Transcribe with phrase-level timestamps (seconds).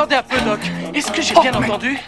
[0.00, 0.60] attendez un peu, Doc.
[0.94, 1.98] Est-ce que j'ai Oh, bien mais- entendu?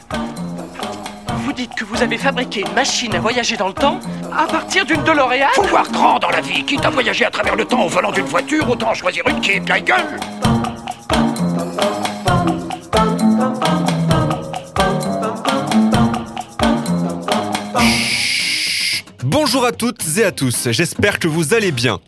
[1.44, 4.00] Vous dites que vous avez fabriqué une machine à voyager dans le temps
[4.34, 5.48] à partir d'une DeLorean?
[5.54, 6.64] Faut voir grand dans la vie.
[6.64, 9.40] Quitte à voyager à travers le temps au volant d'une voiture, autant en choisir une
[9.40, 10.18] qui est bien gueule.
[19.24, 22.00] Bonjour à toutes et à tous, j'espère que vous allez bien.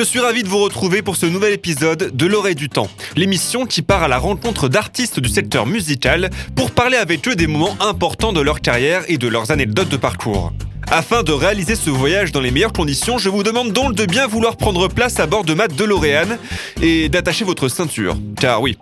[0.00, 3.66] Je suis ravi de vous retrouver pour ce nouvel épisode de L'oreille du temps, l'émission
[3.66, 7.76] qui part à la rencontre d'artistes du secteur musical pour parler avec eux des moments
[7.80, 10.54] importants de leur carrière et de leurs anecdotes de parcours.
[10.90, 14.26] Afin de réaliser ce voyage dans les meilleures conditions, je vous demande donc de bien
[14.26, 16.38] vouloir prendre place à bord de ma DeLorean
[16.80, 18.16] et d'attacher votre ceinture.
[18.40, 18.78] Car oui,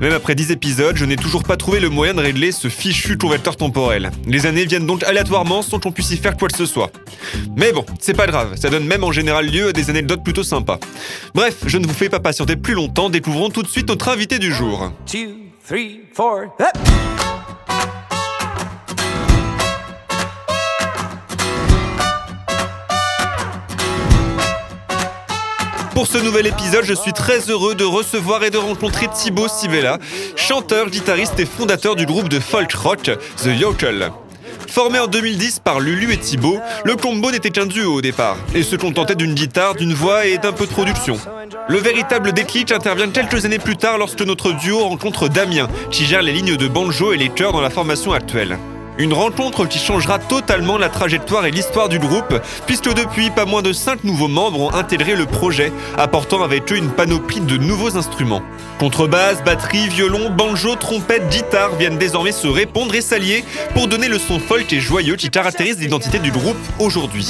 [0.00, 3.16] même après 10 épisodes, je n'ai toujours pas trouvé le moyen de régler ce fichu
[3.16, 4.10] converteur temporel.
[4.26, 6.90] Les années viennent donc aléatoirement sans qu'on puisse y faire quoi que ce soit.
[7.56, 10.42] Mais bon, c'est pas grave, ça donne même en général lieu à des anecdotes plutôt
[10.44, 10.78] sympas.
[11.34, 14.38] Bref, je ne vous fais pas patienter plus longtemps, découvrons tout de suite notre invité
[14.38, 14.92] du jour.
[15.06, 16.44] two, three, four.
[16.60, 17.05] Up.
[25.96, 29.98] Pour ce nouvel épisode, je suis très heureux de recevoir et de rencontrer Thibaut Sivella,
[30.36, 34.12] chanteur, guitariste et fondateur du groupe de folk rock The Yokel.
[34.68, 38.62] Formé en 2010 par Lulu et Thibaut, le combo n'était qu'un duo au départ, et
[38.62, 41.18] se contentait d'une guitare, d'une voix et d'un peu de production.
[41.66, 46.20] Le véritable déclic intervient quelques années plus tard lorsque notre duo rencontre Damien, qui gère
[46.20, 48.58] les lignes de banjo et les chœurs dans la formation actuelle.
[48.98, 53.60] Une rencontre qui changera totalement la trajectoire et l'histoire du groupe, puisque depuis, pas moins
[53.60, 57.98] de 5 nouveaux membres ont intégré le projet, apportant avec eux une panoplie de nouveaux
[57.98, 58.42] instruments.
[58.78, 64.18] Contrebasse, batterie, violon, banjo, trompette, guitare viennent désormais se répondre et s'allier pour donner le
[64.18, 67.28] son folk et joyeux qui caractérise l'identité du groupe aujourd'hui.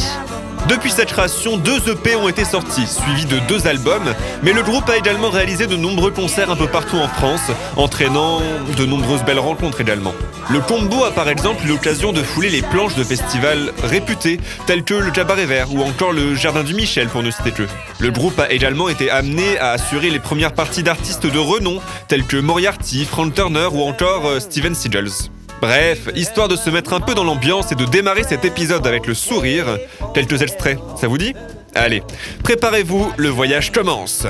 [0.69, 4.89] Depuis cette création, deux EP ont été sortis, suivis de deux albums, mais le groupe
[4.89, 8.41] a également réalisé de nombreux concerts un peu partout en France, entraînant
[8.77, 10.13] de nombreuses belles rencontres également.
[10.51, 14.83] Le combo a par exemple eu l'occasion de fouler les planches de festivals réputés, tels
[14.83, 17.67] que le Cabaret Vert ou encore le Jardin du Michel pour ne citer que.
[18.01, 22.25] Le groupe a également été amené à assurer les premières parties d'artistes de renom, tels
[22.25, 25.31] que Moriarty, Frank Turner ou encore euh, Steven Seagulls.
[25.61, 29.07] Bref, histoire de se mettre un peu dans l'ambiance et de démarrer cet épisode avec
[29.07, 29.79] le sourire,
[30.15, 31.35] quelques extraits, ça vous dit?
[31.75, 32.03] Allez,
[32.43, 34.27] préparez-vous, le voyage commence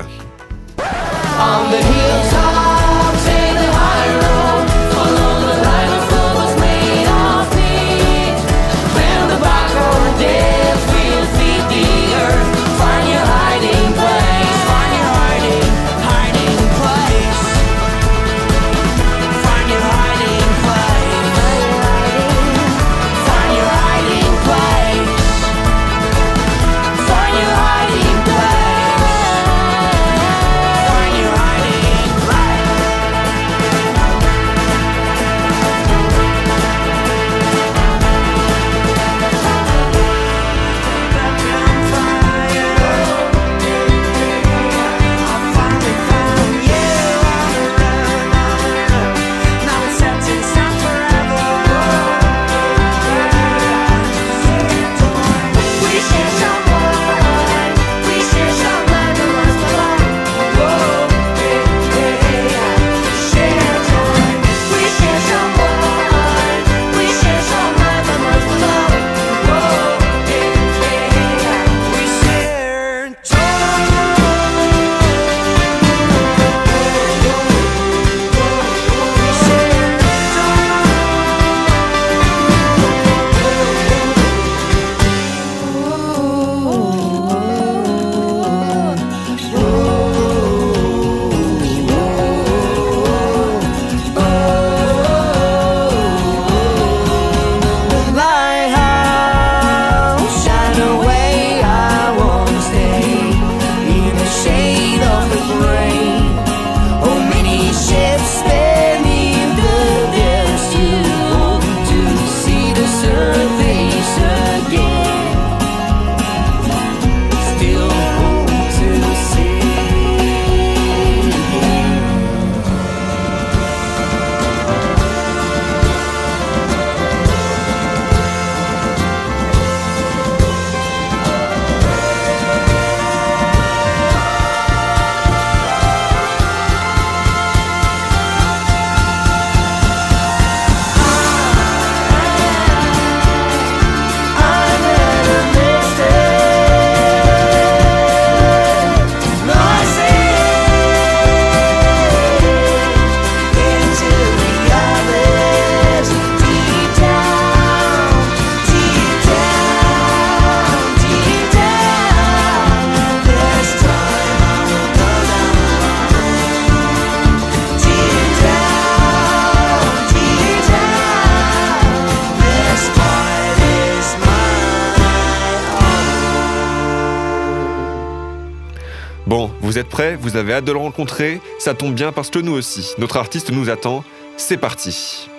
[180.37, 182.93] Vous avez hâte de le rencontrer Ça tombe bien parce que nous aussi.
[182.99, 184.05] Notre artiste nous attend.
[184.37, 185.31] C'est parti.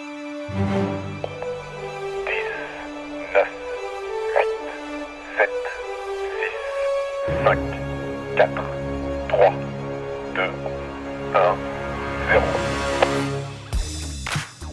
[7.43, 7.59] 5,
[8.37, 8.49] 4,
[9.29, 9.53] 3,
[10.33, 11.55] 2, 1,
[12.31, 12.56] 0.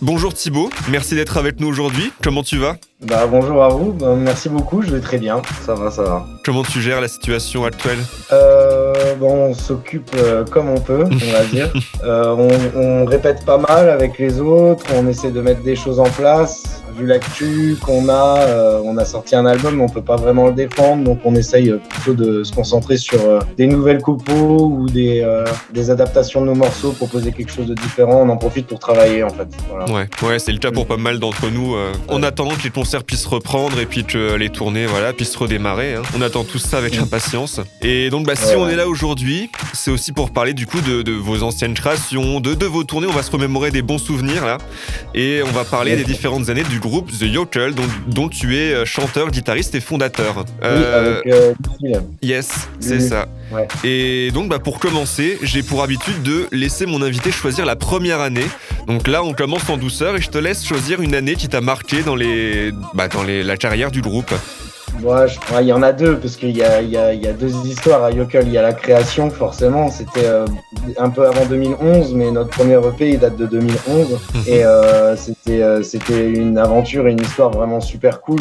[0.07, 2.13] Bonjour Thibaut, merci d'être avec nous aujourd'hui.
[2.23, 2.77] Comment tu vas?
[3.01, 6.27] Bah bonjour à vous, Bah, merci beaucoup, je vais très bien, ça va, ça va.
[6.45, 7.97] Comment tu gères la situation actuelle?
[8.31, 11.73] Euh, bon, on s'occupe euh, comme on peut, on va dire.
[12.05, 15.99] Euh, on, on répète pas mal avec les autres, on essaie de mettre des choses
[15.99, 16.83] en place.
[16.97, 20.47] Vu l'actu qu'on a, euh, on a sorti un album, mais on peut pas vraiment
[20.47, 24.67] le défendre, donc on essaye euh, plutôt de se concentrer sur euh, des nouvelles compos
[24.73, 28.23] ou des, euh, des adaptations de nos morceaux, proposer quelque chose de différent.
[28.23, 29.49] On en profite pour travailler en fait.
[29.69, 29.87] Voilà.
[29.93, 31.75] Ouais, ouais, c'est le cas pour pas mal d'entre nous.
[32.09, 35.95] en attendant que les concerts puissent reprendre et puis que les tournées, voilà, puissent redémarrer.
[35.95, 36.03] hein.
[36.17, 37.61] On attend tout ça avec impatience.
[37.83, 40.81] Et donc, bah, si Ouais, on est là aujourd'hui, c'est aussi pour parler du coup
[40.81, 43.09] de, de vos anciennes créations, de, de vos tournées.
[43.09, 44.59] On va se remémorer des bons souvenirs là,
[45.15, 48.73] et on va parler des différentes années du groupe The Yokel, dont, dont tu es
[48.73, 50.37] euh, chanteur, guitariste et fondateur.
[50.39, 51.53] Oui, Euh, avec euh,
[51.83, 52.01] Lucille.
[52.23, 53.09] Yes, c'est Oui.
[53.09, 53.27] ça.
[53.53, 53.69] Ouais.
[53.85, 58.21] Et donc, bah, pour commencer, j'ai pour habitude de laisser mon invité choisir la première
[58.21, 58.47] année.
[58.87, 61.61] Donc là, on commence en douceur et je te laisse choisir une année qui t'a
[61.61, 64.33] marqué dans, les, bah, dans les, la carrière du groupe.
[65.03, 68.05] Ouais, je- il y en a deux, parce qu'il y a, y, y deux histoires
[68.05, 68.45] à Yokel.
[68.47, 70.47] Il y a la création, forcément, c'était euh,
[70.99, 74.19] un peu avant 2011, mais notre premier EP, il date de 2011.
[74.47, 78.41] Et euh, c'était euh, c'était une aventure et une histoire vraiment super cool.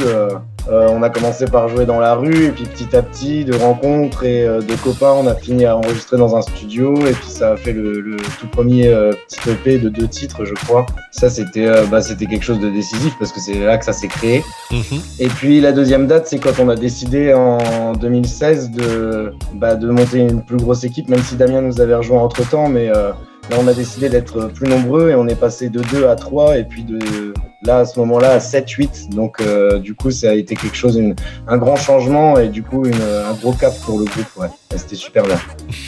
[0.70, 4.24] On a commencé par jouer dans la rue, et puis petit à petit, de rencontres
[4.24, 7.58] et de copains, on a fini à enregistrer dans un studio, et puis ça a
[7.58, 8.84] fait le, le tout premier
[9.28, 10.86] petit EP de deux titres, je crois.
[11.12, 14.08] Ça, c'était bah, c'était quelque chose de décisif, parce que c'est là que ça s'est
[14.08, 14.42] créé.
[14.72, 15.02] Mhm.
[15.20, 19.90] Et puis la deuxième date, c'est quand on a décidé en 2016 de, bah, de
[19.90, 23.12] monter une plus grosse équipe, même si Damien nous avait rejoint entre temps, mais euh,
[23.50, 26.58] là on a décidé d'être plus nombreux et on est passé de 2 à 3
[26.58, 29.10] et puis de là à ce moment-là à 7, 8.
[29.12, 31.16] Donc euh, du coup ça a été quelque chose, une-
[31.48, 34.26] un grand changement et du coup une- un gros cap pour le groupe.
[34.38, 34.48] Ouais.
[34.76, 35.40] C'était super bien.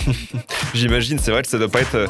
[0.74, 1.96] J'imagine, c'est vrai que ça doit pas être.
[1.96, 2.08] euh,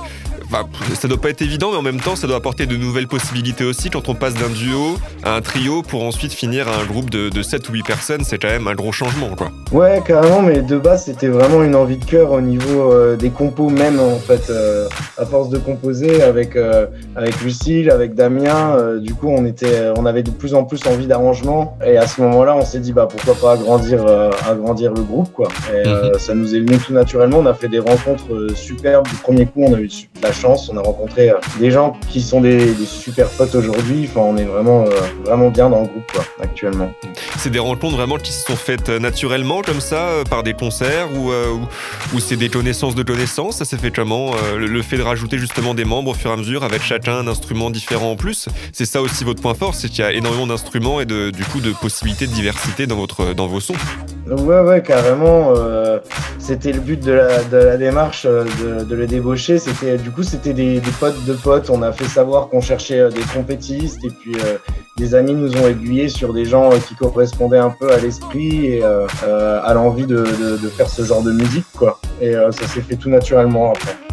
[0.47, 3.07] Enfin, ça doit pas être évident, mais en même temps, ça doit apporter de nouvelles
[3.07, 6.85] possibilités aussi quand on passe d'un duo à un trio pour ensuite finir à un
[6.85, 8.23] groupe de, de 7 ou 8 personnes.
[8.23, 9.49] C'est quand même un gros changement, quoi.
[9.71, 13.31] Ouais, carrément, mais de base, c'était vraiment une envie de cœur au niveau euh, des
[13.31, 14.51] compos même, en fait.
[14.51, 14.87] euh,
[15.17, 19.91] à force de composer avec, euh, avec Lucille, avec Damien, euh, du coup, on, était,
[19.97, 21.77] on avait de plus en plus envie d'arrangement.
[21.85, 25.33] Et à ce moment-là, on s'est dit, bah, pourquoi pas agrandir, euh, agrandir le groupe,
[25.33, 25.49] quoi.
[25.73, 27.39] Et euh, ça nous est venu tout naturellement.
[27.39, 29.09] On a fait des rencontres superbes.
[29.09, 30.69] Du premier coup, on a eu de la chance.
[30.73, 34.09] On a rencontré des gens qui sont des, des super potes aujourd'hui.
[34.09, 34.85] Enfin, on est vraiment,
[35.25, 36.89] vraiment bien dans le groupe, quoi, actuellement.
[37.39, 41.31] C'est des rencontres vraiment qui se sont faites naturellement, comme ça, par des concerts, ou,
[41.31, 43.57] ou, ou c'est des connaissances de connaissances.
[43.57, 46.33] Ça s'est fait comment le, le fait de rajouter justement des membres au fur et
[46.33, 48.47] à mesure, avec chacun un instrument différent en plus.
[48.71, 51.43] C'est ça aussi votre point fort, c'est qu'il y a énormément d'instruments et de, du
[51.43, 53.75] coup de possibilités de diversité dans, votre, dans vos sons.
[54.27, 55.53] Ouais, ouais, carrément.
[55.55, 55.99] euh,
[56.45, 59.57] c'était le but de la, démarche euh, de, de les débaucher.
[59.57, 61.71] C'était, du coup, c'était des, potes de potes.
[61.71, 64.57] On a fait savoir qu'on cherchait euh, des trompettistes et puis euh,
[64.95, 68.83] des amis nous ont aiguillés sur des gens qui correspondaient un peu à l'esprit et
[68.83, 70.23] à l'envie de,
[70.61, 71.99] de, faire ce genre de musique, quoi.
[72.21, 73.97] Et ça s'est fait tout naturellement après.«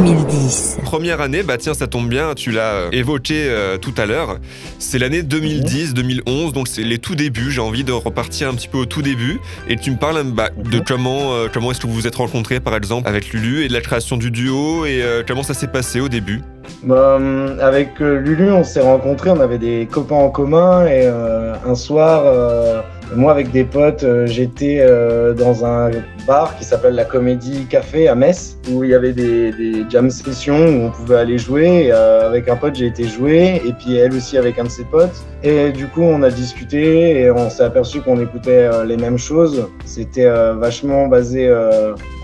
[0.00, 0.78] 2010.
[0.82, 4.38] Première année, bah tiens, ça tombe bien, tu l'as euh, évoqué euh, tout à l'heure.
[4.78, 7.50] C'est l'année 2010-2011, donc c'est les tout débuts.
[7.50, 9.40] J'ai envie de repartir un petit peu au tout début.
[9.68, 12.60] Et tu me parles bah, de comment, euh, comment est-ce que vous vous êtes rencontrés,
[12.60, 15.68] par exemple, avec Lulu et de la création du duo et euh, comment ça s'est
[15.68, 16.42] passé au début?
[16.82, 17.18] Bah,
[17.60, 21.74] avec euh, Lulu, on s'est rencontrés, on avait des copains en commun et euh, un
[21.74, 22.82] soir, euh,
[23.14, 25.90] moi avec des potes, euh, j'étais euh, dans un
[26.26, 30.08] bar qui s'appelle la Comédie Café à Metz où il y avait des, des jam
[30.10, 31.86] sessions où on pouvait aller jouer.
[31.86, 34.68] Et, euh, avec un pote, j'ai été jouer et puis elle aussi avec un de
[34.68, 35.24] ses potes.
[35.42, 39.68] Et du coup, on a discuté et on s'est aperçu qu'on écoutait les mêmes choses.
[39.84, 41.52] C'était vachement basé,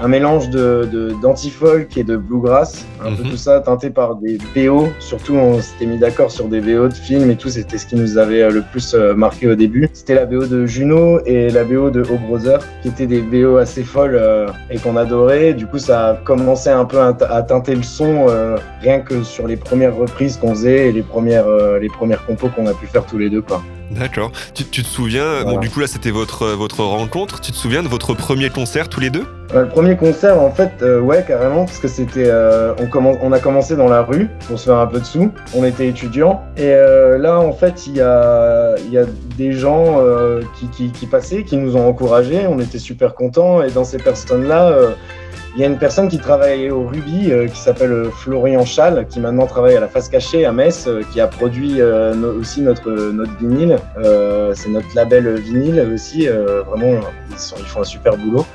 [0.00, 0.88] un mélange de
[1.20, 3.30] d'anti-folk et de bluegrass, un peu Mhm.
[3.30, 4.88] tout ça teinté par des BO.
[5.00, 7.50] Surtout, on s'était mis d'accord sur des BO de films et tout.
[7.50, 9.86] C'était ce qui nous avait le plus marqué au début.
[9.92, 13.58] C'était la BO de Juno et la BO de O Brother, qui étaient des BO
[13.58, 15.52] assez folles euh, et qu'on adorait.
[15.52, 19.46] Du coup, ça a commencé un peu à, teinter le son, euh, rien que sur
[19.46, 22.86] les premières reprises qu'on faisait et les premières, euh, les premières compos qu'on a pu
[22.86, 23.42] faire tous les deux.
[23.90, 24.30] D'accord.
[24.54, 25.58] Tu, tu te souviens, bon, Voilà.
[25.60, 29.00] du coup là c'était votre, votre rencontre, tu te souviens de votre premier concert tous
[29.00, 29.24] les deux?
[29.54, 33.32] Euh, le premier concert, en fait, euh, ouais, carrément, parce que c'était, euh, on, on
[33.32, 35.32] a commencé dans la rue pour se faire un peu de sous.
[35.56, 39.04] On était étudiants et euh, là, en fait, il y a, y a
[39.36, 42.46] des gens euh, qui, qui, qui passaient, qui nous ont encouragés.
[42.48, 44.68] On était super contents et dans ces personnes-là.
[44.68, 44.90] euh,
[45.56, 49.04] il y a une personne qui travaille au Ruby euh, qui s'appelle euh, Florian Schall,
[49.10, 52.34] qui maintenant travaille à la face cachée à Metz, euh, qui a produit euh, no-
[52.38, 53.79] aussi notre, notre vinyle.
[53.98, 56.28] Euh, c'est notre label vinyle aussi.
[56.28, 58.46] euh, vraiment, ils, sont- ils font un super boulot.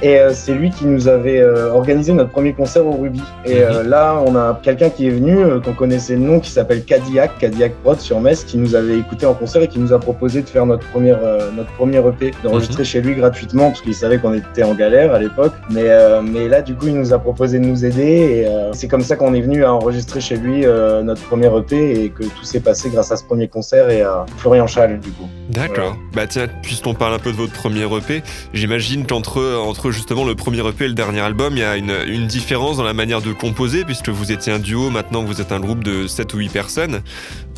[0.00, 3.22] Et euh, c'est lui qui nous avait euh, organisé notre premier concert au Ruby.
[3.44, 6.84] Et euh, là, on a quelqu'un qui est venu, qu'on connaissait le nom, qui s'appelle
[6.84, 9.98] Cadillac, Cadillac Prod sur Metz, qui nous avait écouté en concert et qui nous a
[9.98, 11.18] proposé de faire notre première,
[11.56, 15.18] notre premier EP, d'enregistrer chez lui gratuitement, parce qu'il savait qu'on était en galère à
[15.18, 15.52] l'époque.
[15.70, 15.88] Mais,
[16.22, 18.02] mais là, du coup, il nous a proposé de nous aider.
[18.02, 20.64] Et c'est comme ça qu'on est venu à enregistrer chez lui
[21.02, 24.26] notre premier EP et que tout s'est passé grâce à ce premier concert et à
[24.36, 25.28] Florian Schall, du coup.
[25.50, 25.96] D'accord.
[26.14, 30.34] Bah tiens, puisqu'on parle un peu de votre premier EP, j'imagine qu'entre entre justement le
[30.34, 33.32] premier EP et le dernier album, il y a une, différence dans la manière de
[33.32, 36.48] composer, puisque vous étiez un duo, maintenant vous êtes un groupe de 7 ou 8
[36.50, 37.00] personnes.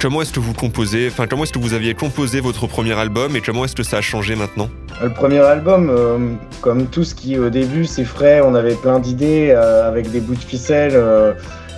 [0.01, 3.37] Comment est-ce que vous composez Enfin, comment est-ce que vous aviez composé votre premier album
[3.37, 4.69] et comment est-ce que ça a changé maintenant?
[5.03, 6.19] Le premier album, euh,
[6.61, 10.21] comme tout ce qui au début c'est frais, on avait plein d'idées euh, avec des
[10.21, 10.93] bouts de ficelle.
[10.95, 11.33] euh,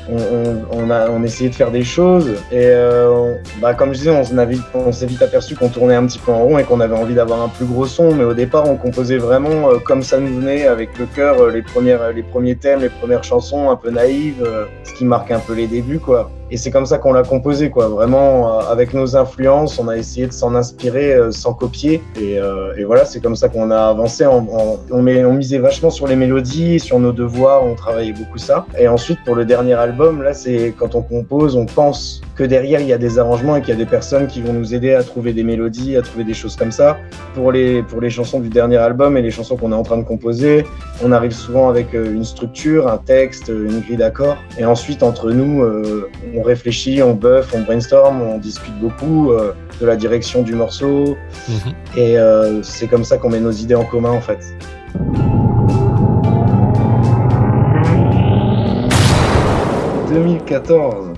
[0.08, 4.10] on, a, essayait de faire des choses et euh, bah, comme je disais,
[4.74, 7.14] on, s'est vite aperçu qu'on tournait un petit peu en rond et qu'on avait envie
[7.14, 8.14] d'avoir un plus gros son.
[8.14, 11.50] Mais au départ, on composait vraiment euh, comme ça nous venait, avec le cœur, euh,
[11.50, 14.46] les, premières, les premiers thèmes, les premières chansons un peu naïves,
[14.84, 16.30] ce qui marque un peu les débuts, quoi.
[16.52, 17.88] Et c'est comme ça qu'on l'a composé, quoi.
[17.88, 22.02] Vraiment, euh, avec nos influences, on a essayé de s'en inspirer euh, sans copier.
[22.20, 24.26] Et, euh, et voilà, c'est comme ça qu'on a avancé.
[24.26, 28.66] On, met, on misait vachement sur les mélodies, sur nos devoirs, on travaillait beaucoup ça.
[28.78, 32.80] Et ensuite, pour le dernier album, là, c'est quand on compose, on pense que derrière,
[32.80, 34.92] il y a des arrangements et qu'il y a des personnes qui vont nous aider
[34.92, 36.98] à trouver des mélodies, à trouver des choses comme ça.
[37.34, 39.96] Pour les, pour les chansons du dernier album et les chansons qu'on est en train
[39.96, 40.66] de composer,
[41.02, 44.36] on arrive souvent avec euh, une structure, un texte, une grille d'accords.
[44.58, 45.64] Et ensuite, entre nous,
[46.34, 51.16] on réfléchit, on buff, on brainstorm, on discute beaucoup euh, de la direction du morceau.
[51.96, 54.40] Et euh, c'est comme ça qu'on met nos idées en commun, en fait.
[60.08, 61.12] 2014.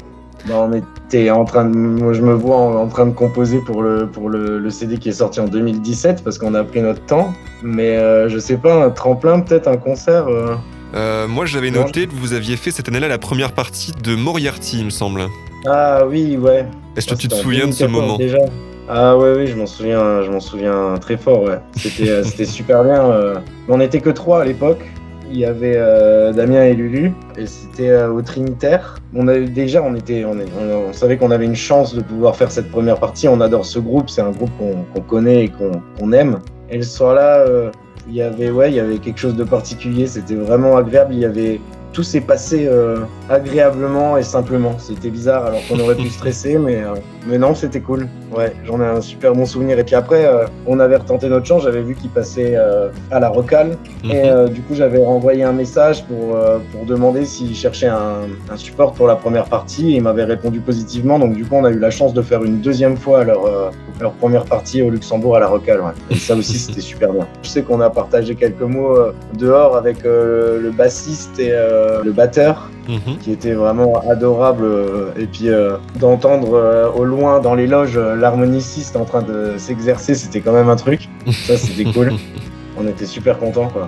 [0.48, 3.60] Bah, on était en train de, moi je me vois en, en train de composer
[3.60, 6.82] pour le pour le, le CD qui est sorti en 2017 parce qu'on a pris
[6.82, 7.32] notre temps.
[7.62, 10.28] Mais euh, je sais pas, un tremplin peut-être, un concert.
[10.28, 10.54] euh.
[10.94, 14.78] Euh, Moi j'avais noté que vous aviez fait cette année-là la première partie de Moriarty,
[14.80, 15.22] il me semble.
[15.66, 16.66] Ah oui, ouais.
[16.96, 18.38] Est-ce que Ah, tu te souviens de ce 2014 moment déjà
[18.88, 21.42] Ah ouais, oui, je m'en souviens, je m'en souviens très fort.
[21.42, 23.10] Ouais, c'était, euh, c'était super bien.
[23.10, 23.34] euh.
[23.68, 24.84] On n'était que trois à l'époque.
[25.30, 28.96] Il y avait euh, Damien et Lulu, et c'était euh, au Trinitaire.
[29.16, 32.02] On avait déjà, on était, on, est- on- on savait qu'on avait une chance de
[32.02, 33.26] pouvoir faire cette première partie.
[33.26, 36.38] On adore ce groupe, c'est un groupe qu'on, qu'on connaît et qu'on, qu'on aime.
[36.70, 37.44] Et le soir-là,
[38.06, 40.06] il y avait, ouais, il y avait quelque chose de particulier.
[40.06, 41.14] C'était vraiment agréable.
[41.14, 41.60] Il y avait
[41.94, 42.98] tout s'est passé euh,
[43.30, 44.74] agréablement et simplement.
[44.78, 46.94] C'était bizarre alors qu'on aurait pu stresser, mais, euh,
[47.26, 48.08] mais non, c'était cool.
[48.36, 49.78] Ouais, j'en ai un super bon souvenir.
[49.78, 51.62] Et puis après, euh, on avait retenté notre chance.
[51.62, 52.56] J'avais vu qu'il passait
[53.10, 53.78] à la Rocale.
[54.02, 54.10] Mhm.
[54.10, 56.36] Et euh, du coup, j'avais renvoyé un message pour,
[56.72, 59.92] pour demander s'il cherchait un, un support pour la première partie.
[59.92, 61.20] Et il m'avait répondu positivement.
[61.20, 64.12] Donc, du coup, on a eu la chance de faire une deuxième fois leur, leur
[64.14, 65.80] première partie au Luxembourg à la Rocale.
[65.80, 65.92] Ouais.
[66.10, 67.28] Et ça aussi, c'était super bien.
[67.44, 68.98] Je sais qu'on a partagé quelques mots
[69.38, 71.52] dehors avec le bassiste et
[72.04, 73.16] le batteur Mhm.
[73.22, 74.64] qui était vraiment adorable.
[74.64, 79.54] euh, et puis euh, d'entendre euh, au loin dans les loges l'harmoniciste en train de
[79.56, 81.08] s'exercer, c'était quand même un truc.
[81.46, 82.12] Ça, c'était cool.
[82.78, 83.86] On était super contents, quoi.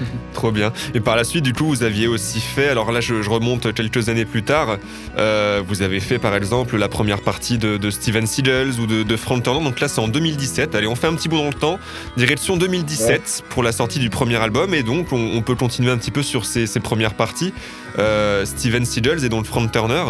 [0.34, 0.72] Trop bien.
[0.94, 3.72] Et par la suite, du coup, vous aviez aussi fait, alors là, je, je remonte
[3.72, 4.78] quelques années plus tard,
[5.18, 9.02] euh, vous avez fait par exemple la première partie de, de Steven Seagulls ou de,
[9.02, 9.64] de Frank Turner.
[9.64, 10.74] Donc là, c'est en 2017.
[10.74, 11.78] Allez, on fait un petit bout dans le temps.
[12.16, 14.74] Direction 2017 pour la sortie du premier album.
[14.74, 17.52] Et donc, on, on peut continuer un petit peu sur ces, ces premières parties.
[17.98, 20.04] Euh, Steven Seagulls et donc Frank Turner.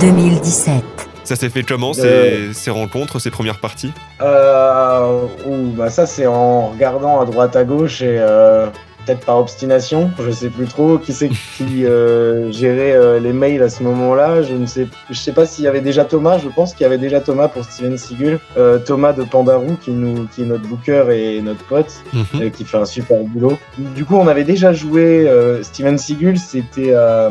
[0.00, 0.84] 2017.
[1.26, 2.52] Ça s'est fait comment, ces, Euh.
[2.52, 3.92] ces rencontres, ces premières parties?
[4.22, 8.68] Euh, ouh, bah ça, c'est en regardant à droite à gauche et euh,
[9.06, 13.62] peut-être par obstination, je sais plus trop qui c'est qui euh, gérait euh, les mails
[13.62, 14.42] à ce moment-là.
[14.42, 16.38] Je ne sais, je sais pas s'il y avait déjà Thomas.
[16.38, 18.40] Je pense qu'il y avait déjà Thomas pour Steven Seagull.
[18.56, 21.92] Euh, Thomas de Pandarou qui nous, qui est notre booker et notre pote.
[22.40, 23.58] Euh, qui fait un super boulot.
[23.78, 27.30] Du coup, on avait déjà joué euh, Steven Seagull, c'était à,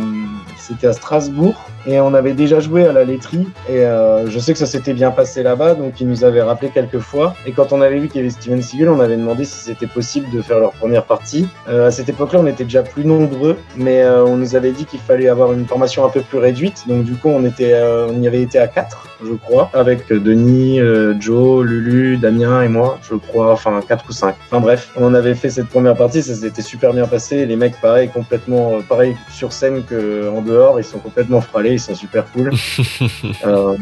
[0.57, 4.53] c'était à Strasbourg et on avait déjà joué à la laiterie et euh, je sais
[4.53, 7.35] que ça s'était bien passé là-bas, donc ils nous avaient rappelé quelques fois.
[7.45, 9.87] Et quand on avait vu qu'il y avait Steven Seagull, on avait demandé si c'était
[9.87, 13.57] possible de faire leur première partie Euh, à cette époque-là, on était déjà plus nombreux,
[13.75, 16.83] mais euh, on nous avait dit qu'il fallait avoir une formation un peu plus réduite.
[16.87, 20.11] Donc du coup, on était, euh, on y avait été à quatre, je crois, avec
[20.11, 24.35] euh, Denis, euh, Joe, Lulu, Damien et moi, je crois, enfin quatre ou cinq.
[24.45, 27.45] Enfin bref, on avait fait cette première partie, ça s'était super bien passé.
[27.47, 31.71] Les mecs, pareil, complètement, euh, pareil sur scène que en dehors, ils sont complètement fralés,
[31.73, 32.51] ils sont super cool.
[33.45, 33.75] Euh,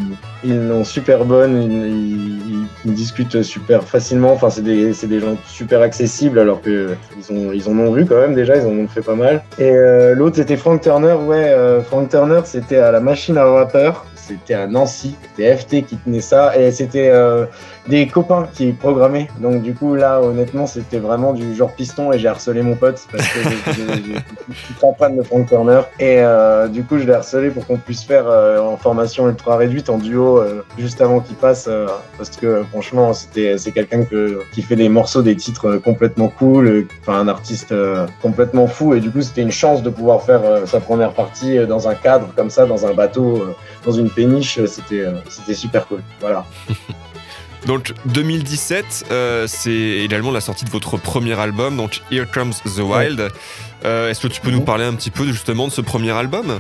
[0.44, 4.34] ils sont super bonnes, ils, ils- ils discutent super facilement.
[4.34, 7.92] Enfin, c'est des, c'est des gens super accessibles alors que ils ont, ils en ont
[7.92, 9.44] vu quand même déjà, ils en ont fait pas mal.
[9.60, 13.46] Et euh, l'autre c'était Frank Turner, ouais, euh, Frank Turner c'était à la machine à
[13.46, 17.46] vapeur, c'était à Nancy, c'était FT qui tenait ça et c'était euh,
[17.88, 19.28] des copains qui programmaient.
[19.40, 23.02] Donc du coup là, honnêtement, c'était vraiment du genre piston et j'ai harcelé mon pote
[23.12, 23.40] parce que
[24.54, 27.78] suis très fan de Frank Turner et euh, du coup je l'ai harcelé pour qu'on
[27.78, 30.42] puisse faire euh, en formation ultra réduite en duo
[30.78, 31.70] juste avant qu'il passe
[32.18, 36.88] parce que franchement c'était c'est quelqu'un que qui fait des morceaux des titres complètement cool
[37.02, 37.74] enfin un artiste
[38.22, 41.88] complètement fou et du coup c'était une chance de pouvoir faire sa première partie dans
[41.88, 46.02] un cadre comme ça dans un bateau dans une péniche c'était euh, c'était super cool
[46.22, 46.46] voilà
[47.66, 52.80] Donc 2017, euh, c'est également la sortie de votre premier album, donc Here Comes the
[52.80, 53.30] Wild.
[53.86, 54.66] Euh, Est-ce que tu peux nous Mhm.
[54.66, 56.60] parler un petit peu justement de ce premier album?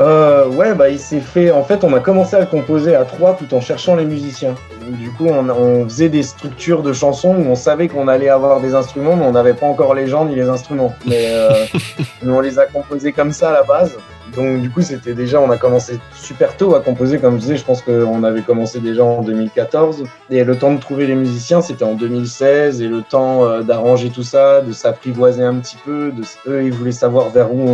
[0.00, 1.50] Euh, ouais, bah il s'est fait.
[1.50, 4.54] En fait, on a commencé à le composer à trois tout en cherchant les musiciens.
[4.90, 8.60] Du coup, on, on faisait des structures de chansons où on savait qu'on allait avoir
[8.60, 10.94] des instruments, mais on n'avait pas encore les gens ni les instruments.
[11.04, 11.64] Mais, euh,
[12.22, 13.96] mais on les a composés comme ça à la base.
[14.36, 17.56] Donc du coup, c'était déjà, on a commencé super tôt à composer, comme je disais,
[17.56, 20.04] je pense qu'on avait commencé déjà en 2014.
[20.30, 24.10] Et le temps de trouver les musiciens, c'était en 2016, et le temps euh, d'arranger
[24.10, 26.12] tout ça, de s'apprivoiser un petit peu,
[26.46, 27.68] eux, ils voulaient savoir vers où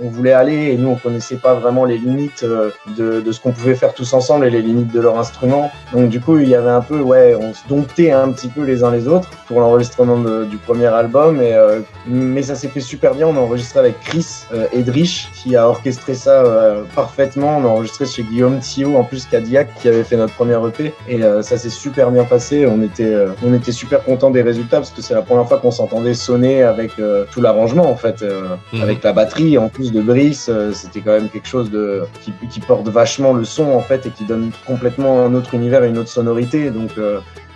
[0.00, 3.52] on, voulait aller, et nous, on connaissait pas vraiment les limites euh, de, ce qu'on
[3.52, 5.70] pouvait faire tous ensemble et les limites de leur instrument.
[5.92, 8.62] Donc du coup, il y avait un peu, ouais, on se domptait un petit peu
[8.62, 13.14] les uns les autres pour l'enregistrement du premier album, euh, mais ça s'est fait super
[13.14, 13.26] bien.
[13.26, 17.58] On a enregistré avec Chris Edrich, qui a orchestré ça euh, parfaitement.
[17.58, 20.92] On a enregistré chez Guillaume Thio, en plus Cadillac, qui avait fait notre premier EP,
[21.08, 22.66] et euh, ça s'est super bien passé.
[22.66, 25.58] On était, euh, on était super contents des résultats parce que c'est la première fois
[25.58, 26.92] qu'on s'entendait sonner avec
[27.30, 28.24] tout l'arrangement en fait,
[28.72, 28.82] Mhm.
[28.82, 30.50] avec la batterie en plus de Brice.
[30.72, 34.10] C'était quand même quelque chose de qui, qui porte vachement le son en fait et
[34.10, 36.70] qui donne complètement un autre univers et une autre sonorité.
[36.70, 36.90] Donc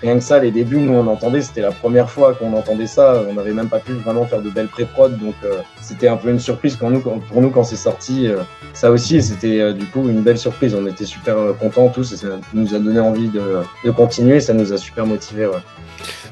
[0.03, 3.23] Rien que ça, les débuts, nous on entendait, c'était la première fois qu'on entendait ça.
[3.29, 6.31] On n'avait même pas pu vraiment faire de belles pré-prod, donc euh, c'était un peu
[6.31, 8.27] une surprise pour nous quand c'est sorti.
[8.27, 10.75] euh, ça aussi, c'était euh, du coup une belle surprise.
[10.75, 13.63] On était super contents tous et ça nous a donné envie de,
[13.93, 14.41] continuer.
[14.41, 15.49] Ça nous a super motivés.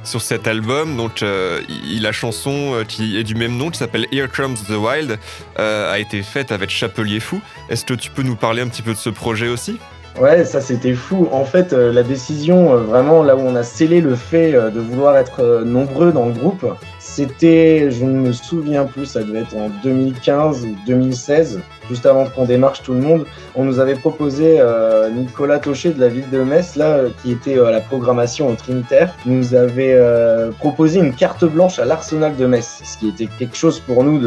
[0.03, 0.97] Sur cet album.
[0.97, 5.19] Donc, la chanson qui est du même nom, qui s'appelle Here Comes the Wild,
[5.57, 7.41] a été faite avec Chapelier Fou.
[7.69, 9.79] Est-ce que tu peux nous parler un petit peu de ce projet aussi?
[10.21, 11.29] Ouais, ça c'était fou.
[11.33, 14.69] En fait, euh, la décision, euh, vraiment là où on a scellé le fait euh,
[14.69, 16.67] de vouloir être nombreux dans le groupe,
[17.01, 22.27] c'était, je ne me souviens plus, ça devait être en 2015 ou 2016, juste avant
[22.27, 23.25] qu'on démarche tout le monde.
[23.55, 27.33] On nous avait proposé euh, Nicolas Taucher de la ville de Metz, là, euh, qui
[27.33, 31.87] était euh, à la programmation au Trinitaire, nous avait euh, proposé une carte blanche à
[31.87, 34.21] l'Arsenal de Metz, ce qui était quelque chose pour nous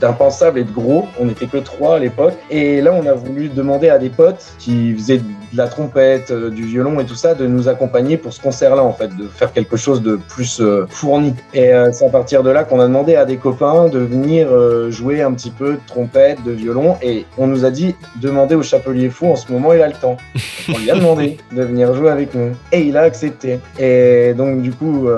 [0.00, 1.06] d'impensable et de gros.
[1.20, 2.34] On n'était que trois à l'époque.
[2.50, 5.20] Et là, on a voulu demander à des potes qui faisaient
[5.52, 8.82] de la trompette, euh, du violon et tout ça, de nous accompagner pour ce concert-là,
[8.82, 11.34] en fait, de faire quelque chose de plus euh, fourni.
[11.54, 14.48] Et euh, c'est à partir de là qu'on a demandé à des copains de venir
[14.90, 16.96] jouer un petit peu de trompette, de violon.
[17.02, 19.94] Et on nous a dit, demandez au Chapelier Fou, en ce moment, il a le
[19.94, 20.16] temps.
[20.68, 22.52] On lui a demandé de venir jouer avec nous.
[22.72, 23.60] Et il a accepté.
[23.78, 25.08] Et donc, du coup,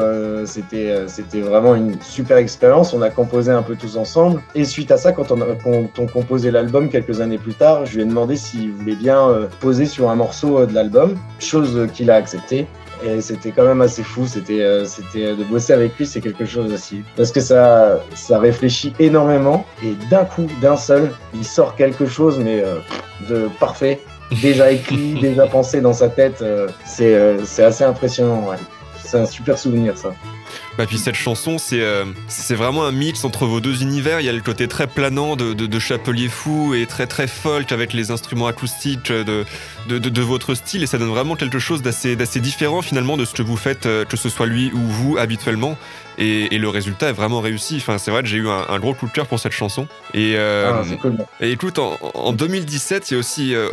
[0.44, 2.92] c'était c'était vraiment une super expérience.
[2.92, 4.40] On a composé un peu tous ensemble.
[4.55, 7.87] Et suite à ça, quand on, a, quand on composait l'album quelques années plus tard,
[7.87, 12.10] je lui ai demandé s'il voulait bien poser sur un euh, de l'album, chose qu'il
[12.10, 12.66] a accepté.
[13.04, 14.26] Et c'était quand même assez fou.
[14.26, 17.02] C'était euh, c'était euh, de bosser avec lui, c'est quelque chose aussi.
[17.16, 19.66] Parce que ça, ça réfléchit énormément.
[19.84, 22.64] Et d'un coup, d'un seul, il sort quelque chose, mais
[23.28, 24.00] de parfait
[24.42, 26.42] déjà écrit, déjà pensé dans sa tête.
[26.87, 28.56] c'est c'est assez impressionnant, ouais.
[28.98, 30.10] C'est un super souvenir, ça.
[30.76, 34.18] Bah puis cette chanson, c'est euh, c'est vraiment un mix entre vos deux univers.
[34.20, 37.28] Il y a le côté très planant de, de, de Chapelier Fou et très très
[37.28, 39.44] folk avec les instruments acoustiques de,
[39.88, 43.42] de, votre style et ça donne vraiment quelque chose d'assez différent finalement de ce que
[43.42, 45.78] vous faites, euh, que ce soit lui ou vous habituellement.
[46.16, 47.76] Et, et le résultat est vraiment réussi.
[47.78, 49.88] Enfin, c'est vrai que j'ai eu un, un gros coup de cœur pour cette chanson.
[50.12, 51.16] Et, euh, Ah, cool.
[51.40, 53.66] et écoute, en, en 2017, il y a aussi euh,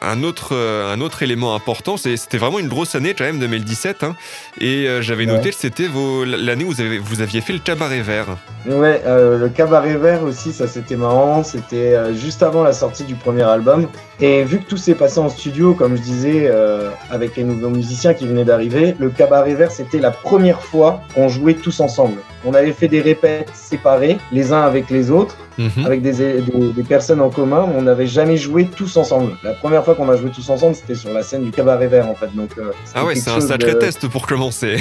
[0.00, 1.96] un, autre, un autre élément important.
[1.96, 4.04] C'était vraiment une grosse année quand même, 2017.
[4.04, 4.14] hein.
[4.60, 5.32] et j'avais Ouais.
[5.32, 8.36] noté que c'était vos- vous aviez fait le cabaret vert.
[8.66, 11.42] Ouais, euh, le cabaret vert aussi, ça c'était marrant.
[11.42, 13.88] C'était euh, juste avant la sortie du premier album.
[14.20, 17.68] Et vu que tout s'est passé en studio, comme je disais, euh, avec les nouveaux
[17.70, 22.16] musiciens qui venaient d'arriver, le cabaret vert c'était la première fois qu'on jouait tous ensemble.
[22.44, 25.84] on avait fait des répètes séparées, les uns avec les autres, Mhm.
[25.86, 29.32] avec des, des, des personnes en commun, mais on n'avait jamais joué tous ensemble.
[29.42, 32.08] La première fois qu'on a joué tous ensemble, c'était sur la scène du Cabaret Vert,
[32.08, 32.32] en fait.
[32.36, 34.76] Donc, euh, Ah ouais, c'est un sacré de- test pour commencer.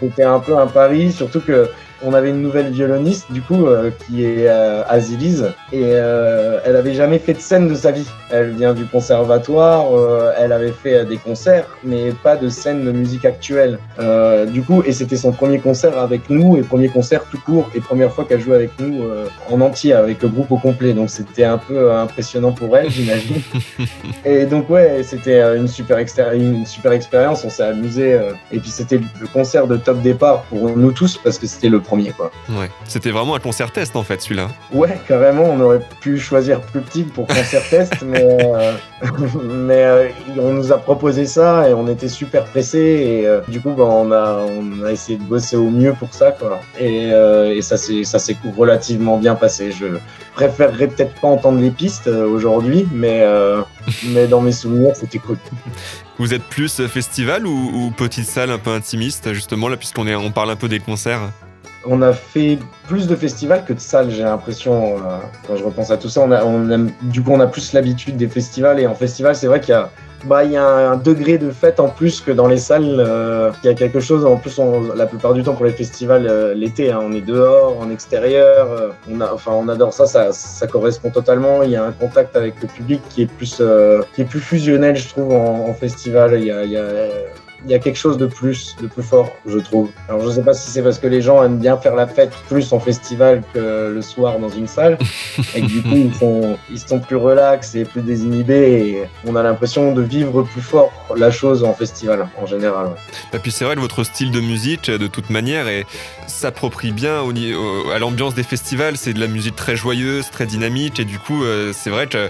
[0.00, 1.68] C'était un peu un pari, surtout que
[2.02, 6.76] on avait une nouvelle violoniste, du coup, euh, qui est euh, Azilise, et euh, elle
[6.76, 8.06] avait jamais fait de scène de sa vie.
[8.30, 12.92] Elle vient du conservatoire, euh, elle avait fait des concerts, mais pas de scène de
[12.92, 13.78] musique actuelle.
[14.52, 17.80] Du coup, et c'était son premier concert avec nous, et premier concert tout court, et
[17.80, 19.04] première fois qu'elle jouait avec nous
[19.50, 20.92] en entier, avec le groupe au complet.
[20.92, 23.40] Donc c'était un peu impressionnant pour elle, j'imagine.
[24.24, 25.98] Et donc ouais, c'était une super,
[26.32, 28.18] une super expérience, on s'est amusé.
[28.52, 31.80] et puis c'était le concert de top départ pour nous tous parce que c'était le
[31.86, 32.30] premier quoi.
[32.50, 32.70] Ouais.
[32.84, 34.48] C'était vraiment un concert test en fait celui-là.
[34.72, 38.72] Ouais, carrément, on aurait pu choisir plus petit pour concert test, mais, euh,
[39.44, 43.60] mais euh, on nous a proposé ça et on était super pressés et euh, du
[43.60, 46.60] coup bah, on, a, on a essayé de bosser au mieux pour ça quoi.
[46.78, 49.72] Et, et ça s'est ça s'est relativement bien passé.
[49.72, 49.86] Je
[50.34, 53.24] préférerais peut-être pas entendre les pistes aujourd'hui, mais,
[54.08, 55.38] mais dans mes souvenirs c'était cool.
[56.18, 60.14] Vous êtes plus festival ou, ou petite salle un peu intimiste justement là puisqu'on est
[60.14, 61.30] on parle un peu des concerts?
[61.88, 64.96] On a fait plus de festivals que de salles, j'ai l'impression.
[64.96, 68.16] euh, quand je repense à tout ça, on a, du coup, on a plus l'habitude
[68.16, 68.80] des festivals.
[68.80, 69.90] Et en festival, c'est vrai qu'il y a,
[70.24, 72.96] bah, il y a un degré de fête en plus que dans les salles.
[72.98, 74.24] euh, il y a quelque chose.
[74.24, 74.58] En plus,
[74.96, 78.94] la plupart du temps pour les festivals, euh, l'été, hein, on est dehors, en extérieur.
[79.08, 80.66] on a, enfin, on adore ça, ça.
[80.66, 81.62] Correspond totalement.
[81.62, 83.62] Il y a un contact avec le public qui est plus,
[84.14, 86.38] qui est plus fusionnel, je trouve, en, festival.
[86.40, 86.62] Il y a,
[87.66, 89.90] il y a quelque chose de plus, de plus fort, je trouve.
[90.08, 92.30] Alors je sais pas si c'est parce que les gens aiment bien faire la fête
[92.48, 94.96] plus en festival que le soir dans une salle,
[95.56, 99.34] et que du coup ils sont, ils sont plus relax et plus désinhibés, et on
[99.36, 102.86] a l'impression de vivre plus fort la chose en festival en général.
[102.86, 102.92] ouais.
[103.34, 105.66] Et puis c'est vrai que votre style de musique, de toute manière,
[106.28, 108.96] s'approprie bien au- à l'ambiance des festivals.
[108.96, 112.28] C'est de la musique très joyeuse, très dynamique, et du coup, euh, c'est vrai que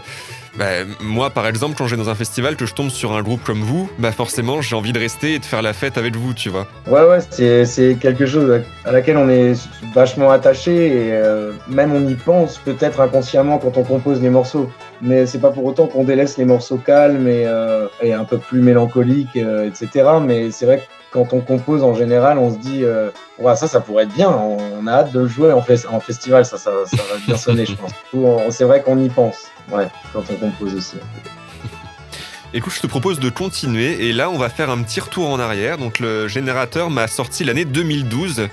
[0.58, 0.64] bah,
[1.00, 3.42] moi, par exemple, quand je vais dans un festival, que je tombe sur un groupe
[3.44, 6.34] comme vous, bah forcément, j'ai envie de rester et de faire la fête avec vous,
[6.34, 6.66] tu vois.
[6.86, 9.52] Ouais, ouais, c'est, c'est quelque chose à laquelle on est
[9.94, 14.70] vachement attaché et euh, même on y pense peut-être inconsciemment quand on compose les morceaux.
[15.02, 18.38] Mais c'est pas pour autant qu'on délaisse les morceaux calmes et, euh, et un peu
[18.38, 20.08] plus mélancoliques, euh, etc.
[20.22, 23.68] Mais c'est vrai que quand on compose en général, on se dit, euh, ouais, ça,
[23.68, 24.30] ça pourrait être bien.
[24.30, 27.36] On, a hâte de le jouer en, fes- en festival, ça, ça, ça va bien
[27.36, 27.90] sonner, je pense.
[28.54, 30.96] C'est vrai qu'on y pense, ouais, quand on compose aussi.
[32.54, 35.38] Écoute, je te propose de continuer, et là, on va faire un petit retour en
[35.38, 35.78] arrière.
[35.78, 38.48] Donc, le générateur m'a sorti l'année 2012.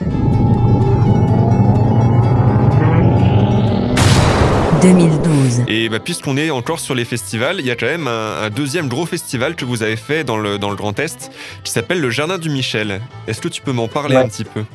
[4.82, 8.42] 2012, Et bah, puisqu'on est encore sur les festivals, il y a quand même un,
[8.44, 11.32] un deuxième gros festival que vous avez fait dans le, dans le Grand Est
[11.64, 13.00] qui s'appelle le Jardin du Michel.
[13.28, 14.22] Est-ce que tu peux m'en parler Ouais.
[14.24, 14.66] un petit peu?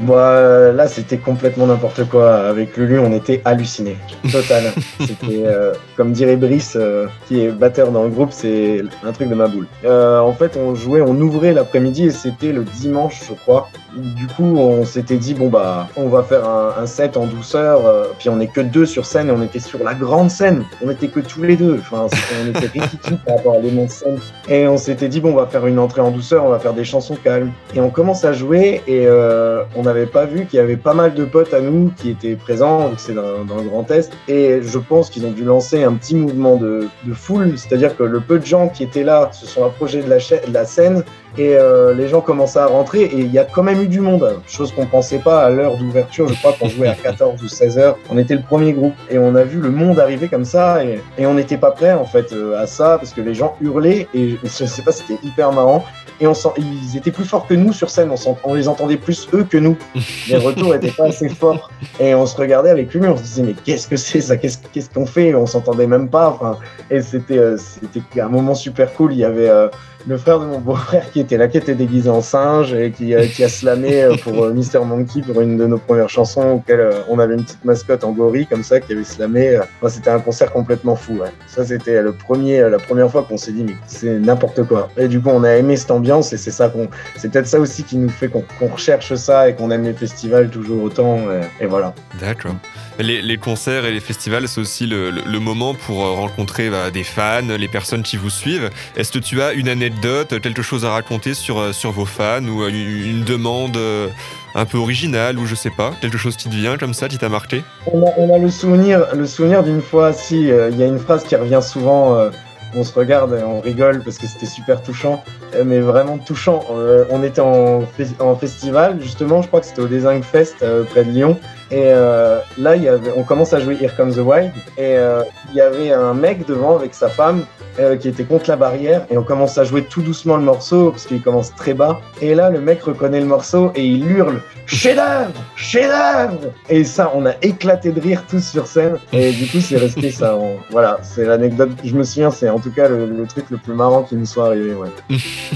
[0.00, 2.36] Moi, euh, là, c'était complètement n'importe quoi.
[2.36, 3.96] Avec Lulu, on était hallucinés.
[4.30, 4.72] Total.
[5.00, 9.28] c'était, euh, comme dirait Brice, euh, qui est batteur dans le groupe, c'est un truc
[9.28, 9.66] de ma boule.
[9.84, 13.68] Euh, en fait, on jouait, on ouvrait l'après-midi et c'était le dimanche, je crois.
[13.96, 17.80] Du coup, on s'était dit, bon, bah, on va faire un, un set en douceur.
[18.18, 20.64] puis on est que deux sur scène et on était sur la grande scène.
[20.84, 21.78] On était que tous les deux.
[21.80, 22.06] Enfin,
[22.44, 24.18] on était ridicules par rapport à l'immense scène.
[24.48, 26.74] Et on s'était dit, bon, on va faire une entrée en douceur, on va faire
[26.74, 27.50] des chansons calmes.
[27.74, 31.14] Et on commence à jouer et on n'avait pas vu qu'il y avait pas mal
[31.14, 34.12] de potes à nous qui étaient présents, c'est dans, le Grand Est.
[34.28, 38.20] Et je pense qu'ils ont dû lancer un petit mouvement de, foule, c'est-à-dire que le
[38.20, 41.04] peu de gens qui étaient là se sont approchés de la scène
[41.36, 44.00] et euh, les gens commençaient à rentrer et il y a quand même eu du
[44.00, 46.28] monde, chose qu'on pensait pas à l'heure d'ouverture.
[46.28, 47.98] Je crois qu'on jouait à 14 ou 16 heures.
[48.10, 51.00] On était le premier groupe et on a vu le monde arriver comme ça et,
[51.18, 54.08] et on n'était pas prêt en fait euh, à ça parce que les gens hurlaient
[54.14, 55.84] et je sais pas, c'était hyper marrant.
[56.20, 58.12] Et on sent, ils étaient plus forts que nous sur scène,
[58.42, 59.76] on, les entendait plus eux que nous.
[60.28, 61.70] Les retours étaient pas assez forts.
[62.00, 64.36] Et on se regardait avec lui, on se disait, mais qu'est-ce que c'est ça?
[64.36, 65.34] Qu'est-ce qu'est-ce qu'on fait?
[65.34, 66.28] On s'entendait même pas.
[66.30, 66.58] Enfin,
[66.90, 69.12] et c'était euh, c'était un moment super cool.
[69.12, 69.68] Il y avait euh,
[70.06, 73.14] le frère de mon beau-frère qui était là, qui était déguisé en singe et qui,
[73.14, 74.84] euh, a slamé euh, pour euh, Mr.
[74.84, 78.46] Monkey pour une de nos premières chansons auquel on avait une petite mascotte en gorille
[78.46, 79.58] comme ça qui avait slamé.
[79.88, 81.20] c'était un concert complètement fou.
[81.46, 84.88] Ça, c'était le premier, la première fois qu'on s'est dit, mais c'est n'importe quoi.
[84.96, 87.58] Et du coup, on a aimé cette ambiance et c'est ça qu'on, c'est peut-être ça
[87.58, 91.20] aussi qui nous fait qu'on recherche ça et qu'on aime les festivals toujours autant.
[91.60, 91.94] Et, voilà.
[92.20, 92.54] D'accord.
[92.98, 97.68] Les, concerts et les festivals, c'est aussi le, moment pour rencontrer bah, des fans, les
[97.68, 98.70] personnes qui vous suivent.
[98.96, 102.62] Est-ce que tu as une anecdote, quelque chose à raconter sur, euh, vos fans ou
[102.62, 104.08] euh, une, demande euh,
[104.54, 107.16] un peu originale ou je sais pas, quelque chose qui te vient comme ça, qui
[107.18, 107.62] t'a marqué?
[107.92, 111.36] On a, le souvenir, le souvenir d'une fois, si, il y a une phrase qui
[111.36, 112.30] revient souvent
[112.74, 115.24] on se regarde et on rigole parce que c'était super touchant,
[115.64, 116.66] mais vraiment touchant.
[117.10, 117.82] On était en,
[118.18, 121.38] en festival, justement, je crois que c'était au Design Fest près de Lyon.
[121.70, 122.74] Et euh, là,
[123.16, 124.52] on commence à jouer Here Comes the Wild.
[124.76, 127.44] Et euh, il y avait un mec devant avec sa femme
[127.78, 129.04] euh, qui était contre la barrière.
[129.10, 132.00] Et on commence à jouer tout doucement le morceau parce qu'il commence très bas.
[132.22, 137.26] Et là, le mec reconnaît le morceau et il hurle Chef-d'œuvre Chef-d'œuvre Et ça, on
[137.26, 138.96] a éclaté de rire tous sur scène.
[139.12, 140.38] Et du coup, c'est resté ça.
[140.70, 141.70] Voilà, c'est l'anecdote.
[141.84, 144.46] Je me souviens, c'est en tout cas le, truc le plus marrant qui nous soit
[144.46, 144.74] arrivé.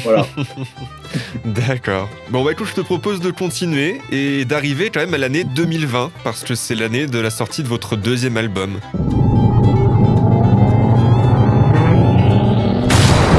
[0.05, 0.27] Voilà.
[1.45, 2.09] D'accord.
[2.31, 6.13] Bon, bah écoute, je te propose de continuer et d'arriver quand même à l'année 2020,
[6.23, 8.79] parce que c'est l'année de la sortie de votre deuxième album.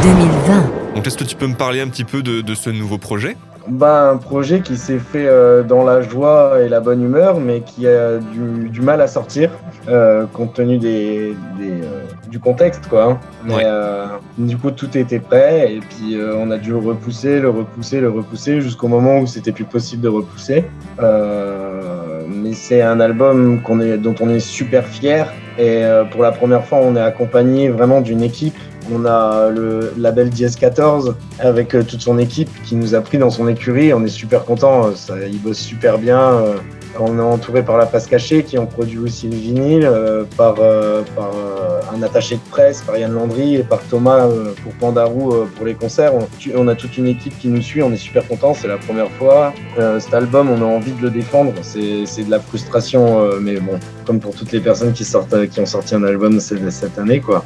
[0.03, 0.71] 2020.
[0.95, 3.37] Donc, est-ce que tu peux me parler un petit peu de, de ce nouveau projet?
[3.67, 7.61] Bah, un projet qui s'est fait euh, dans la joie et la bonne humeur, mais
[7.61, 9.51] qui a du, du mal à sortir,
[9.87, 13.03] euh, compte tenu des, des, euh, du contexte, quoi.
[13.05, 13.19] hein.
[13.45, 13.61] Mais Ouais.
[13.65, 14.05] euh,
[14.37, 18.01] du coup, tout était prêt, et puis euh, on a dû le repousser, le repousser,
[18.01, 20.65] le repousser, jusqu'au moment où c'était plus possible de repousser.
[21.01, 26.21] Euh, mais c'est un album qu'on est, dont on est super fier, et euh, pour
[26.21, 28.57] la première fois, on est accompagné vraiment d'une équipe.
[28.91, 33.29] On a le label DS14 avec euh, toute son équipe qui nous a pris dans
[33.29, 33.93] son écurie.
[33.93, 36.19] On est super content, ça, il bosse super bien.
[36.19, 36.55] euh,
[36.99, 40.55] on est entouré par la face cachée qui ont produit aussi le vinyle, euh, par,
[40.59, 45.33] euh, euh, un attaché de presse, par Yann Landry et par Thomas euh, pour Pandarou
[45.33, 46.13] euh, pour les concerts.
[46.55, 49.09] On, a toute une équipe qui nous suit, on est super content, c'est la première
[49.11, 49.53] fois.
[49.79, 51.79] Euh, cet album, on a envie de le défendre, c'est
[52.23, 55.03] de la frustration, euh, mais bon, comme pour toutes les personnes qui,
[55.51, 57.43] qui ont sorti un album cette année, quoi.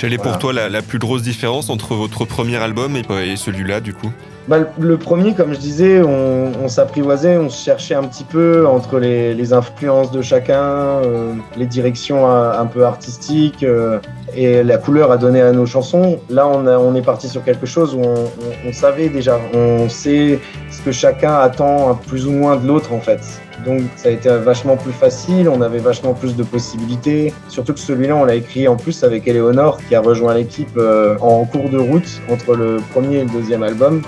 [0.00, 3.36] Quelle est pour toi la, la plus grosse différence entre votre premier album et, et
[3.36, 4.10] celui-là, du coup
[4.48, 8.66] Bah, le- premier, comme je disais, on, on s'apprivoisait, on se cherchait un petit peu
[8.66, 13.98] entre les, les influences de chacun, euh, les directions un peu artistiques euh,
[14.34, 16.18] et la couleur à donner à nos chansons.
[16.30, 19.38] Là, on, a- on est parti sur quelque chose où on, on- on savait déjà,
[19.54, 20.38] on sait
[20.70, 23.20] ce que chacun attend plus ou moins de l'autre en fait.
[23.66, 27.34] Donc ça a été vachement plus facile, on avait vachement plus de possibilités.
[27.48, 31.16] Surtout que celui-là, on l'a écrit en plus avec Eleonore qui a rejoint l'équipe euh,
[31.20, 34.02] en cours de route entre le premier et le deuxième album.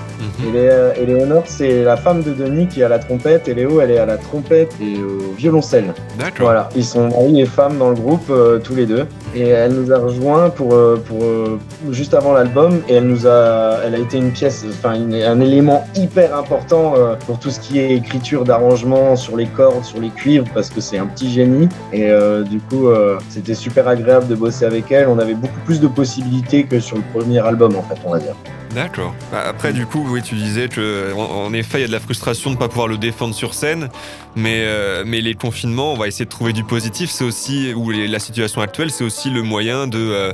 [0.47, 3.91] Et Lé- Éléonore, c'est la femme de Denis qui a la trompette, et Léo, elle
[3.91, 5.93] est à la trompette et au violoncelle.
[6.21, 6.47] D'accord.
[6.47, 9.07] Voilà, ils sont mari et femme dans le groupe, euh, tous les deux.
[9.35, 11.59] Et elle nous a rejoint pour, euh, pour euh,
[11.91, 15.85] juste avant l'album, et elle nous a, elle a été une pièce, enfin un élément
[15.97, 20.11] hyper important euh, pour tout ce qui est écriture d'arrangement sur les cordes, sur les
[20.11, 21.69] cuivres, parce que c'est un petit génie.
[21.93, 25.09] Et euh, du coup, euh, c'était super agréable de bosser avec elle.
[25.09, 28.19] On avait beaucoup plus de possibilités que sur le premier album, en fait, on va
[28.19, 28.35] dire.
[28.75, 29.15] D'accord.
[29.31, 32.01] Bah, Après, du coup, oui, tu disais que, en, effet, il y a de la
[32.01, 33.91] frustration de ne pas pouvoir le défendre sur scène,
[34.35, 37.11] mais, euh, mais les confinements, on va essayer de trouver du positif.
[37.11, 40.33] C'est aussi, ou les- la situation actuelle, c'est aussi le moyen de euh,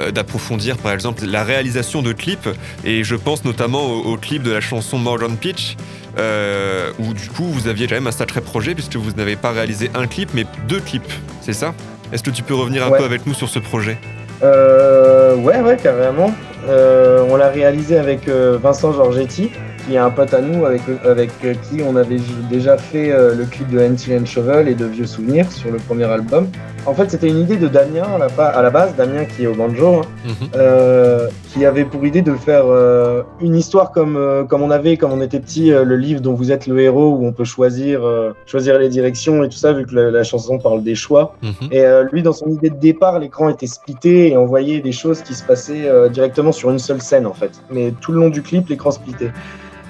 [0.00, 2.48] euh, d'approfondir, par exemple, la réalisation de clips.
[2.84, 5.76] Et je pense notamment au, au clip de la chanson Morgan Pitch.
[6.18, 9.52] euh, où du coup vous aviez quand même un sacré projet puisque vous n'avez pas
[9.52, 11.72] réalisé un clip mais deux clips, c'est ça?
[12.12, 12.98] Est-ce que tu peux revenir un Ouais.
[12.98, 13.96] peu avec nous sur ce projet?
[14.42, 16.32] Euh, ouais, ouais, carrément.
[16.68, 19.50] Euh, on l'a réalisé avec euh, Vincent Giorgetti,
[19.86, 22.18] qui est un pote à nous, avec, avec euh, qui on avait
[22.50, 25.78] déjà fait euh, le clip de Anti and Shovel et de Vieux Souvenirs sur le
[25.78, 26.48] premier album.
[26.86, 29.44] En fait, c'était une idée de Damien à la, ba- à la base, Damien qui
[29.44, 30.32] est au banjo, hein, Mhm.
[30.56, 34.96] euh, qui avait pour idée de faire euh, une histoire comme, euh, comme on avait
[34.96, 37.44] quand on était petit, euh, le livre dont vous êtes le héros, où on peut
[37.44, 40.94] choisir, euh, choisir les directions et tout ça, vu que la, la chanson parle des
[40.94, 41.34] choix.
[41.42, 41.52] Mhm.
[41.72, 44.92] Et euh, lui, dans son idée de départ, l'écran était splitté et on voyait des
[44.92, 47.62] choses qui se passaient euh, directement sur une seule scène en fait.
[47.70, 49.30] Mais tout le long du clip, l'écran splitté.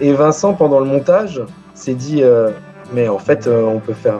[0.00, 1.42] Et Vincent, pendant le montage,
[1.74, 2.50] s'est dit euh,
[2.92, 4.18] mais en fait, euh, on peut faire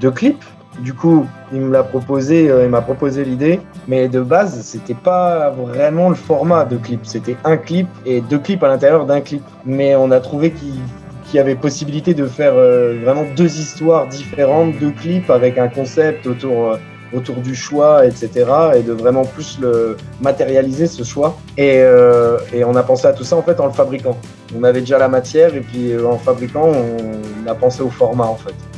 [0.00, 0.44] deux clips.
[0.80, 5.50] Du coup, il me proposé, euh, il m'a proposé l'idée, mais de base, c'était pas
[5.50, 7.00] vraiment le format de clip.
[7.02, 9.42] C'était un clip et deux clips à l'intérieur d'un clip.
[9.64, 10.74] Mais on a trouvé qu'il
[11.34, 16.26] y avait possibilité de faire euh, vraiment deux histoires différentes, deux clips avec un concept
[16.26, 16.76] autour, euh,
[17.42, 18.44] du choix, etc.
[18.76, 21.36] Et de vraiment plus le matérialiser ce choix.
[21.56, 21.82] Et,
[22.52, 24.16] et on a pensé à tout ça en fait en le fabriquant.
[24.54, 28.36] On avait déjà la matière et puis en fabriquant, on a pensé au format en
[28.36, 28.54] fait.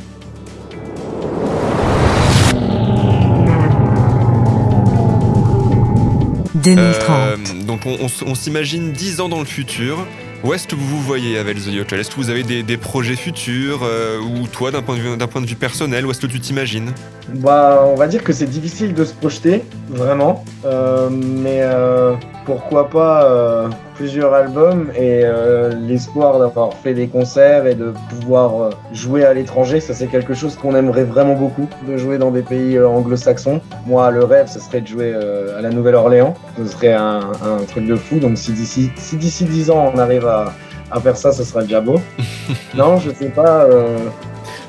[6.55, 7.09] 2030.
[7.09, 10.05] Euh, donc on, on s- on s'imagine 10 ans dans le futur.
[10.43, 11.99] Où est-ce que vous vous voyez avec The Hotel?
[11.99, 15.15] Est-ce que vous avez des, des projets futurs euh, Ou toi, d'un point, de vue-
[15.15, 16.91] d'un point de vue personnel, où est-ce que tu t'imagines?
[17.35, 20.43] Bah, on va dire que c'est difficile de se projeter, vraiment.
[20.65, 22.15] Euh, mais euh,
[22.51, 28.61] pourquoi pas euh, plusieurs albums et euh, l'espoir d'avoir fait des concerts et de pouvoir
[28.61, 32.29] euh, jouer à l'étranger, ça c'est quelque chose qu'on aimerait vraiment beaucoup, de jouer dans
[32.29, 33.61] des pays anglo-saxons.
[33.87, 35.13] Moi, le rêve, ce serait de jouer
[35.57, 36.33] à la Nouvelle-Orléans.
[36.57, 38.19] Ce serait un, un truc de fou.
[38.19, 40.51] Donc si d'ici si d'ici 10 ans on arrive à,
[40.91, 42.01] à faire ça, ce sera déjà beau.
[42.75, 43.65] non, je sais pas.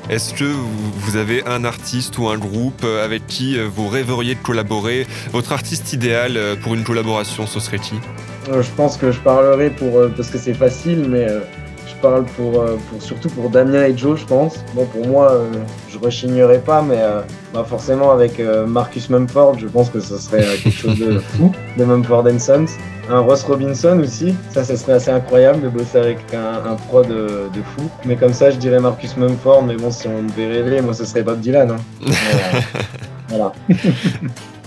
[0.09, 4.35] Est-ce que vous avez un artiste ou un groupe euh, avec qui euh, vous rêveriez
[4.35, 5.07] de collaborer?
[5.31, 7.95] Votre artiste idéal euh, pour une collaboration, ce serait qui?
[8.47, 11.25] Je pense que je parlerai pour parce que c'est facile, mais
[11.87, 14.55] je parle pour, pour surtout pour Damien et Joe, je pense.
[14.75, 15.41] Bon, pour moi,
[15.89, 16.99] je rechignerai pas, mais
[17.53, 21.85] bah, forcément avec Marcus Mumford, je pense que ce serait quelque chose de fou, de
[21.85, 22.65] Mumford Sons.
[23.09, 27.03] Un Ross Robinson aussi, ça, ça serait assez incroyable de bosser avec un, un pro
[27.03, 27.89] de, de fou.
[28.05, 31.03] Mais comme ça, je dirais Marcus Mumford, mais bon, si on devait rêver, moi, ce
[31.05, 31.71] serait Bob Dylan.
[31.71, 32.05] Hein.
[33.29, 33.53] Voilà.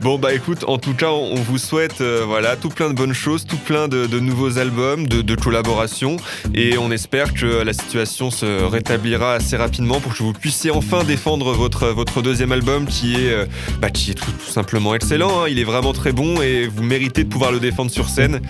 [0.00, 3.12] Bon bah écoute, en tout cas, on vous souhaite euh, voilà tout plein de bonnes
[3.12, 6.18] choses, tout plein de, nouveaux albums, de, collaborations,
[6.54, 11.02] et on espère que la situation se rétablira assez rapidement pour que vous puissiez enfin
[11.02, 13.46] défendre votre votre deuxième album qui est euh,
[13.80, 15.42] bah, qui est tout, tout simplement excellent.
[15.42, 15.48] hein.
[15.48, 18.40] Il est vraiment très bon et vous méritez de pouvoir le défendre sur scène.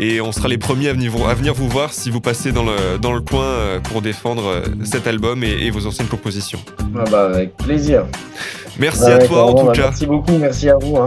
[0.00, 2.50] Et on sera les premiers à venir, vous- à venir vous voir si vous passez
[2.52, 6.08] dans le dans le coin euh, pour défendre euh, cet album et, et vos anciennes
[6.08, 6.58] compositions.
[6.98, 8.04] Ah bah, avec plaisir.
[8.78, 9.82] Merci Ouais, à toi en tout bah, cas.
[9.82, 10.96] Merci beaucoup, merci à vous.
[10.96, 11.06] Hein.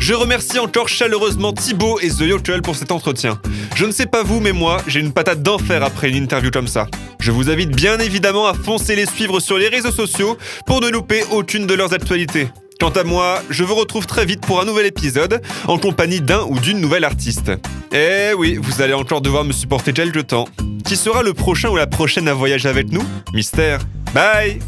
[0.00, 3.38] Je remercie encore chaleureusement Thibaut et The Yokel pour cet entretien.
[3.76, 6.66] Je ne sais pas vous, mais moi, j'ai une patate d'enfer après une interview comme
[6.66, 6.88] ça.
[7.20, 10.36] Je vous invite bien évidemment à foncer les suivre sur les réseaux sociaux
[10.66, 12.48] pour ne louper aucune de leurs actualités.
[12.80, 16.42] Quant à moi, je vous retrouve très vite pour un nouvel épisode en compagnie d'un
[16.48, 17.52] ou d'une nouvelle artiste.
[17.92, 20.48] Eh oui, vous allez encore devoir me supporter quelque temps.
[20.84, 23.04] Qui sera le prochain ou la prochaine à voyager avec nous?
[23.32, 23.80] Mystère.
[24.14, 24.58] Bye